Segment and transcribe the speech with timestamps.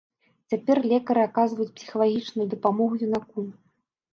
[0.53, 3.47] Цяпер лекары аказваюць псіхалагічную дапамогу юнаку.